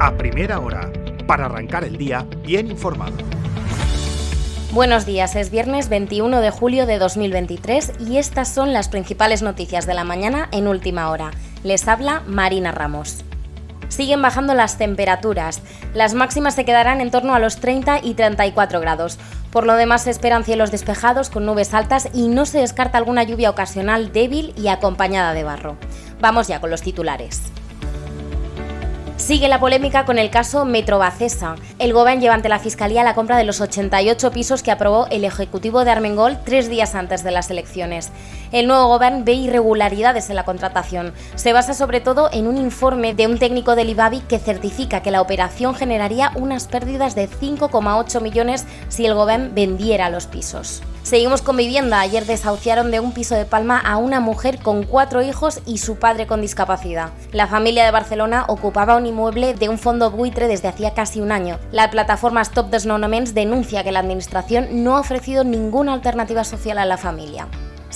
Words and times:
a 0.00 0.16
primera 0.16 0.58
hora, 0.60 0.90
para 1.26 1.44
arrancar 1.44 1.84
el 1.84 1.98
día 1.98 2.26
bien 2.42 2.70
informado. 2.70 3.16
Buenos 4.72 5.04
días, 5.04 5.36
es 5.36 5.50
viernes 5.50 5.90
21 5.90 6.40
de 6.40 6.50
julio 6.50 6.86
de 6.86 6.98
2023 6.98 7.92
y 8.08 8.16
estas 8.16 8.48
son 8.48 8.72
las 8.72 8.88
principales 8.88 9.42
noticias 9.42 9.86
de 9.86 9.92
la 9.92 10.04
mañana 10.04 10.48
en 10.52 10.68
última 10.68 11.10
hora. 11.10 11.32
Les 11.64 11.86
habla 11.86 12.22
Marina 12.26 12.72
Ramos 12.72 13.24
siguen 13.88 14.22
bajando 14.22 14.54
las 14.54 14.78
temperaturas. 14.78 15.60
Las 15.94 16.14
máximas 16.14 16.54
se 16.54 16.64
quedarán 16.64 17.00
en 17.00 17.10
torno 17.10 17.34
a 17.34 17.40
los 17.40 17.56
30 17.56 17.98
y 18.04 18.14
34 18.14 18.80
grados. 18.80 19.18
Por 19.50 19.66
lo 19.66 19.74
demás 19.74 20.04
se 20.04 20.10
esperan 20.10 20.44
cielos 20.44 20.70
despejados 20.70 21.28
con 21.28 21.44
nubes 21.44 21.74
altas 21.74 22.08
y 22.14 22.28
no 22.28 22.46
se 22.46 22.60
descarta 22.60 22.98
alguna 22.98 23.24
lluvia 23.24 23.50
ocasional 23.50 24.12
débil 24.12 24.54
y 24.56 24.68
acompañada 24.68 25.34
de 25.34 25.42
barro. 25.42 25.76
Vamos 26.20 26.46
ya 26.46 26.60
con 26.60 26.70
los 26.70 26.82
titulares. 26.82 27.42
Sigue 29.30 29.46
la 29.46 29.60
polémica 29.60 30.04
con 30.06 30.18
el 30.18 30.28
caso 30.28 30.64
Metrobacesa. 30.64 31.54
El 31.78 31.92
Gobierno 31.92 32.20
lleva 32.20 32.34
ante 32.34 32.48
la 32.48 32.58
Fiscalía 32.58 33.04
la 33.04 33.14
compra 33.14 33.36
de 33.36 33.44
los 33.44 33.60
88 33.60 34.32
pisos 34.32 34.64
que 34.64 34.72
aprobó 34.72 35.06
el 35.06 35.24
Ejecutivo 35.24 35.84
de 35.84 35.92
Armengol 35.92 36.38
tres 36.44 36.68
días 36.68 36.96
antes 36.96 37.22
de 37.22 37.30
las 37.30 37.48
elecciones. 37.48 38.10
El 38.50 38.66
nuevo 38.66 38.88
Gobierno 38.88 39.22
ve 39.24 39.34
irregularidades 39.34 40.30
en 40.30 40.34
la 40.34 40.42
contratación. 40.42 41.14
Se 41.36 41.52
basa 41.52 41.74
sobre 41.74 42.00
todo 42.00 42.28
en 42.32 42.48
un 42.48 42.56
informe 42.56 43.14
de 43.14 43.28
un 43.28 43.38
técnico 43.38 43.76
del 43.76 43.90
IBABI 43.90 44.22
que 44.22 44.40
certifica 44.40 45.00
que 45.00 45.12
la 45.12 45.20
operación 45.20 45.76
generaría 45.76 46.32
unas 46.34 46.66
pérdidas 46.66 47.14
de 47.14 47.28
5,8 47.28 48.20
millones 48.20 48.66
si 48.88 49.06
el 49.06 49.14
Gobierno 49.14 49.50
vendiera 49.54 50.10
los 50.10 50.26
pisos. 50.26 50.82
Seguimos 51.02 51.42
con 51.42 51.56
vivienda. 51.56 52.00
Ayer 52.00 52.26
desahuciaron 52.26 52.90
de 52.90 53.00
un 53.00 53.12
piso 53.12 53.34
de 53.34 53.44
Palma 53.44 53.78
a 53.78 53.96
una 53.96 54.20
mujer 54.20 54.58
con 54.58 54.84
cuatro 54.84 55.22
hijos 55.22 55.60
y 55.66 55.78
su 55.78 55.96
padre 55.96 56.26
con 56.26 56.42
discapacidad. 56.42 57.10
La 57.32 57.46
familia 57.46 57.84
de 57.84 57.90
Barcelona 57.90 58.44
ocupaba 58.48 58.96
un 58.96 59.06
inmueble 59.06 59.54
de 59.54 59.68
un 59.68 59.78
fondo 59.78 60.10
buitre 60.10 60.46
desde 60.46 60.68
hacía 60.68 60.94
casi 60.94 61.20
un 61.20 61.32
año. 61.32 61.58
La 61.72 61.90
plataforma 61.90 62.42
Stop 62.42 62.70
Desnonaments 62.70 63.34
denuncia 63.34 63.82
que 63.82 63.92
la 63.92 64.00
administración 64.00 64.84
no 64.84 64.96
ha 64.96 65.00
ofrecido 65.00 65.42
ninguna 65.42 65.94
alternativa 65.94 66.44
social 66.44 66.78
a 66.78 66.84
la 66.84 66.98
familia. 66.98 67.48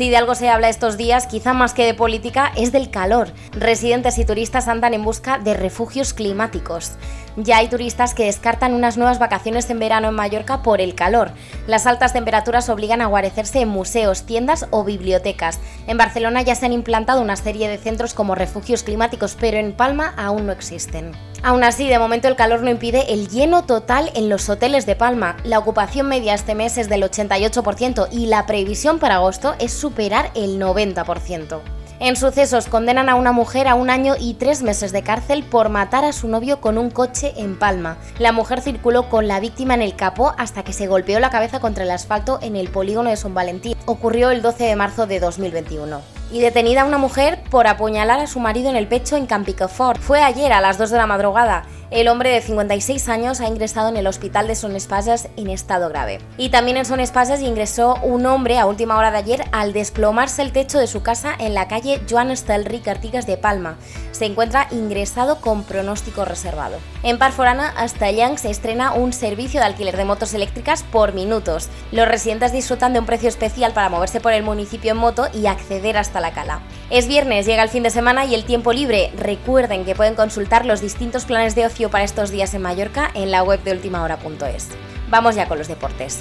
Si 0.00 0.08
de 0.08 0.16
algo 0.16 0.34
se 0.34 0.48
habla 0.48 0.70
estos 0.70 0.96
días, 0.96 1.26
quizá 1.26 1.52
más 1.52 1.74
que 1.74 1.84
de 1.84 1.92
política, 1.92 2.52
es 2.56 2.72
del 2.72 2.90
calor. 2.90 3.34
Residentes 3.52 4.16
y 4.16 4.24
turistas 4.24 4.66
andan 4.66 4.94
en 4.94 5.04
busca 5.04 5.36
de 5.36 5.52
refugios 5.52 6.14
climáticos. 6.14 6.92
Ya 7.36 7.58
hay 7.58 7.68
turistas 7.68 8.14
que 8.14 8.24
descartan 8.24 8.72
unas 8.72 8.96
nuevas 8.96 9.18
vacaciones 9.18 9.68
en 9.68 9.78
verano 9.78 10.08
en 10.08 10.14
Mallorca 10.14 10.62
por 10.62 10.80
el 10.80 10.94
calor. 10.94 11.32
Las 11.66 11.86
altas 11.86 12.14
temperaturas 12.14 12.70
obligan 12.70 13.02
a 13.02 13.08
guarecerse 13.08 13.60
en 13.60 13.68
museos, 13.68 14.24
tiendas 14.24 14.68
o 14.70 14.84
bibliotecas. 14.84 15.58
En 15.86 15.98
Barcelona 15.98 16.40
ya 16.40 16.54
se 16.54 16.64
han 16.64 16.72
implantado 16.72 17.20
una 17.20 17.36
serie 17.36 17.68
de 17.68 17.76
centros 17.76 18.14
como 18.14 18.34
refugios 18.34 18.84
climáticos, 18.84 19.36
pero 19.38 19.58
en 19.58 19.74
Palma 19.74 20.14
aún 20.16 20.46
no 20.46 20.52
existen. 20.52 21.12
Aún 21.42 21.64
así, 21.64 21.88
de 21.88 21.98
momento 21.98 22.28
el 22.28 22.36
calor 22.36 22.62
no 22.62 22.70
impide 22.70 23.14
el 23.14 23.28
lleno 23.28 23.64
total 23.64 24.10
en 24.14 24.28
los 24.28 24.48
hoteles 24.50 24.84
de 24.84 24.94
Palma. 24.94 25.36
La 25.42 25.58
ocupación 25.58 26.06
media 26.06 26.34
este 26.34 26.54
mes 26.54 26.76
es 26.76 26.90
del 26.90 27.02
88% 27.02 28.08
y 28.12 28.26
la 28.26 28.44
previsión 28.44 28.98
para 28.98 29.16
agosto 29.16 29.54
es 29.58 29.72
superar 29.72 30.30
el 30.34 30.60
90%. 30.60 31.60
En 31.98 32.16
sucesos 32.16 32.66
condenan 32.66 33.08
a 33.08 33.14
una 33.14 33.32
mujer 33.32 33.68
a 33.68 33.74
un 33.74 33.90
año 33.90 34.14
y 34.18 34.34
tres 34.34 34.62
meses 34.62 34.92
de 34.92 35.02
cárcel 35.02 35.42
por 35.42 35.70
matar 35.70 36.04
a 36.04 36.12
su 36.12 36.28
novio 36.28 36.60
con 36.60 36.76
un 36.76 36.90
coche 36.90 37.32
en 37.36 37.58
Palma. 37.58 37.96
La 38.18 38.32
mujer 38.32 38.60
circuló 38.60 39.08
con 39.08 39.26
la 39.26 39.40
víctima 39.40 39.74
en 39.74 39.82
el 39.82 39.96
capó 39.96 40.34
hasta 40.36 40.62
que 40.62 40.72
se 40.72 40.86
golpeó 40.86 41.20
la 41.20 41.30
cabeza 41.30 41.60
contra 41.60 41.84
el 41.84 41.90
asfalto 41.90 42.38
en 42.42 42.56
el 42.56 42.68
polígono 42.68 43.10
de 43.10 43.16
San 43.16 43.34
Valentín. 43.34 43.76
Ocurrió 43.86 44.30
el 44.30 44.42
12 44.42 44.64
de 44.64 44.76
marzo 44.76 45.06
de 45.06 45.20
2021 45.20 46.19
y 46.30 46.40
detenida 46.40 46.84
una 46.84 46.98
mujer 46.98 47.42
por 47.50 47.66
apuñalar 47.66 48.20
a 48.20 48.26
su 48.26 48.40
marido 48.40 48.70
en 48.70 48.76
el 48.76 48.86
pecho 48.86 49.16
en 49.16 49.26
Campicofort. 49.26 50.00
Fue 50.00 50.22
ayer 50.22 50.52
a 50.52 50.60
las 50.60 50.78
2 50.78 50.90
de 50.90 50.96
la 50.96 51.06
madrugada. 51.06 51.64
El 51.90 52.06
hombre 52.06 52.30
de 52.30 52.40
56 52.40 53.08
años 53.08 53.40
ha 53.40 53.48
ingresado 53.48 53.88
en 53.88 53.96
el 53.96 54.06
hospital 54.06 54.46
de 54.46 54.54
Son 54.54 54.76
Espases 54.76 55.28
en 55.36 55.50
estado 55.50 55.88
grave. 55.88 56.20
Y 56.36 56.50
también 56.50 56.76
en 56.76 56.84
Son 56.84 57.00
Espases 57.00 57.42
ingresó 57.42 57.96
un 58.04 58.26
hombre 58.26 58.60
a 58.60 58.66
última 58.66 58.96
hora 58.96 59.10
de 59.10 59.18
ayer 59.18 59.44
al 59.50 59.72
desplomarse 59.72 60.42
el 60.42 60.52
techo 60.52 60.78
de 60.78 60.86
su 60.86 61.02
casa 61.02 61.34
en 61.36 61.52
la 61.52 61.66
calle 61.66 62.00
Joan 62.08 62.30
Estelric 62.30 62.86
Artigas 62.86 63.26
de 63.26 63.38
Palma. 63.38 63.76
Se 64.12 64.24
encuentra 64.24 64.68
ingresado 64.70 65.40
con 65.40 65.64
pronóstico 65.64 66.24
reservado. 66.24 66.76
En 67.02 67.18
Parforana, 67.18 67.74
hasta 67.76 68.08
Yang 68.08 68.38
se 68.38 68.50
estrena 68.50 68.92
un 68.92 69.12
servicio 69.12 69.58
de 69.58 69.66
alquiler 69.66 69.96
de 69.96 70.04
motos 70.04 70.32
eléctricas 70.32 70.84
por 70.84 71.12
minutos. 71.12 71.70
Los 71.90 72.06
residentes 72.06 72.52
disfrutan 72.52 72.92
de 72.92 73.00
un 73.00 73.06
precio 73.06 73.28
especial 73.28 73.72
para 73.72 73.88
moverse 73.88 74.20
por 74.20 74.32
el 74.32 74.44
municipio 74.44 74.92
en 74.92 74.98
moto 74.98 75.26
y 75.34 75.46
acceder 75.46 75.96
hasta 75.96 76.20
la 76.20 76.30
cala. 76.30 76.60
Es 76.90 77.08
viernes, 77.08 77.46
llega 77.46 77.64
el 77.64 77.68
fin 77.68 77.82
de 77.82 77.90
semana 77.90 78.26
y 78.26 78.34
el 78.34 78.44
tiempo 78.44 78.72
libre. 78.72 79.10
Recuerden 79.16 79.84
que 79.84 79.96
pueden 79.96 80.14
consultar 80.14 80.66
los 80.66 80.80
distintos 80.80 81.24
planes 81.24 81.56
de 81.56 81.66
ocio 81.66 81.79
para 81.88 82.04
estos 82.04 82.30
días 82.30 82.52
en 82.52 82.62
Mallorca 82.62 83.10
en 83.14 83.30
la 83.30 83.42
web 83.42 83.62
de 83.62 83.72
ultimahora.es. 83.72 84.68
Vamos 85.08 85.34
ya 85.34 85.48
con 85.48 85.58
los 85.58 85.68
deportes. 85.68 86.20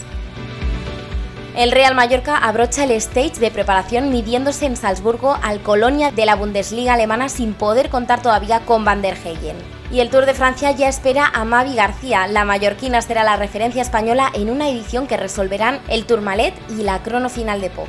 El 1.56 1.72
Real 1.72 1.96
Mallorca 1.96 2.38
abrocha 2.38 2.86
el 2.86 2.92
stage 2.92 3.40
de 3.40 3.52
preparación 3.52 4.12
midiéndose 4.12 4.66
en 4.66 4.78
Salzburgo 4.78 5.38
al 5.42 5.62
Colonia 5.62 6.12
de 6.12 6.26
la 6.26 6.36
Bundesliga 6.36 6.94
alemana 6.94 7.28
sin 7.28 7.54
poder 7.54 7.90
contar 7.90 8.22
todavía 8.22 8.62
con 8.62 8.86
Van 8.86 9.02
der 9.02 9.18
Heyen. 9.18 9.58
Y 9.92 10.00
el 10.00 10.10
Tour 10.10 10.26
de 10.26 10.36
Francia 10.36 10.72
ya 10.72 10.88
espera 10.88 11.26
a 11.34 11.44
Mavi 11.44 11.76
García. 11.76 12.28
La 12.28 12.46
mallorquina 12.46 13.02
será 13.02 13.24
la 13.24 13.36
referencia 13.36 13.82
española 13.82 14.32
en 14.34 14.52
una 14.52 14.70
edición 14.70 15.08
que 15.08 15.18
resolverán 15.18 15.80
el 15.90 16.06
Tourmalet 16.06 16.54
y 16.70 16.84
la 16.84 17.02
crono 17.02 17.28
final 17.28 17.60
de 17.60 17.72
Pop. 17.72 17.88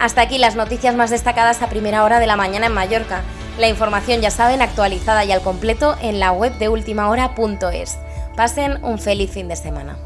Hasta 0.00 0.22
aquí 0.22 0.38
las 0.38 0.56
noticias 0.56 0.96
más 0.96 1.10
destacadas 1.10 1.60
a 1.60 1.68
primera 1.68 2.04
hora 2.04 2.20
de 2.20 2.26
la 2.26 2.36
mañana 2.36 2.66
en 2.66 2.72
Mallorca. 2.72 3.22
La 3.60 3.68
información, 3.68 4.22
ya 4.22 4.30
saben, 4.30 4.62
actualizada 4.62 5.22
y 5.26 5.32
al 5.32 5.42
completo 5.42 5.94
en 6.00 6.18
la 6.18 6.32
web 6.32 6.56
de 6.56 6.70
ultimahora.es. 6.70 7.98
Pasen 8.34 8.82
un 8.82 8.98
feliz 8.98 9.30
fin 9.32 9.48
de 9.48 9.56
semana. 9.56 9.98